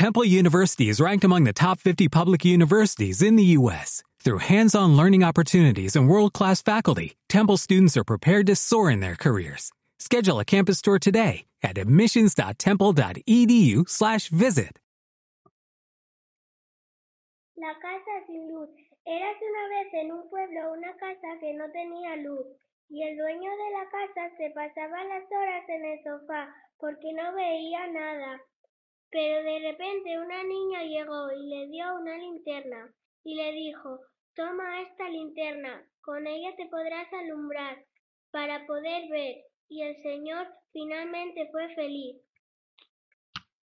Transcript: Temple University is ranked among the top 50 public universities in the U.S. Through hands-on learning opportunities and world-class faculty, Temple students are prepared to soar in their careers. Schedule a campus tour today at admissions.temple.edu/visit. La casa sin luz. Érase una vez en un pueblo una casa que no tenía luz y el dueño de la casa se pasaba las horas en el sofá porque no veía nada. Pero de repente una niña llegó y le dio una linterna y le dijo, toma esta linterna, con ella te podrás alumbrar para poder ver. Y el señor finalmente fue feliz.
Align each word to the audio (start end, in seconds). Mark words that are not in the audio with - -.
Temple 0.00 0.24
University 0.24 0.88
is 0.88 0.96
ranked 0.98 1.24
among 1.24 1.44
the 1.44 1.52
top 1.52 1.78
50 1.78 2.08
public 2.08 2.42
universities 2.42 3.20
in 3.20 3.36
the 3.36 3.44
U.S. 3.60 4.02
Through 4.24 4.38
hands-on 4.48 4.96
learning 4.96 5.22
opportunities 5.22 5.94
and 5.94 6.08
world-class 6.08 6.62
faculty, 6.62 7.16
Temple 7.28 7.58
students 7.58 7.98
are 7.98 8.04
prepared 8.12 8.46
to 8.46 8.56
soar 8.56 8.90
in 8.90 9.00
their 9.00 9.14
careers. 9.14 9.70
Schedule 9.98 10.40
a 10.40 10.44
campus 10.46 10.80
tour 10.80 10.98
today 10.98 11.44
at 11.62 11.76
admissions.temple.edu/visit. 11.76 14.72
La 17.58 17.74
casa 17.84 18.16
sin 18.26 18.48
luz. 18.56 18.70
Érase 19.04 19.44
una 19.52 19.68
vez 19.68 19.92
en 20.00 20.12
un 20.12 20.30
pueblo 20.30 20.72
una 20.78 20.96
casa 20.96 21.28
que 21.42 21.52
no 21.52 21.70
tenía 21.72 22.16
luz 22.24 22.46
y 22.88 23.02
el 23.02 23.18
dueño 23.18 23.50
de 23.50 23.70
la 23.76 23.84
casa 23.90 24.30
se 24.38 24.48
pasaba 24.54 25.04
las 25.04 25.30
horas 25.30 25.68
en 25.68 25.84
el 25.84 26.02
sofá 26.02 26.48
porque 26.78 27.12
no 27.12 27.34
veía 27.34 27.86
nada. 27.88 28.40
Pero 29.12 29.42
de 29.42 29.58
repente 29.58 30.18
una 30.20 30.44
niña 30.44 30.84
llegó 30.84 31.32
y 31.32 31.46
le 31.48 31.66
dio 31.66 31.94
una 31.96 32.16
linterna 32.16 32.94
y 33.24 33.34
le 33.34 33.50
dijo, 33.52 33.98
toma 34.36 34.82
esta 34.82 35.08
linterna, 35.08 35.84
con 36.00 36.26
ella 36.28 36.54
te 36.56 36.66
podrás 36.66 37.12
alumbrar 37.14 37.84
para 38.30 38.64
poder 38.66 39.08
ver. 39.10 39.36
Y 39.68 39.82
el 39.82 40.00
señor 40.02 40.46
finalmente 40.72 41.48
fue 41.50 41.74
feliz. 41.74 42.20